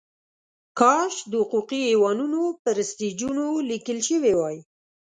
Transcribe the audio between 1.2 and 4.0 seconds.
د حقوقي ایوانونو پر سټیجونو لیکل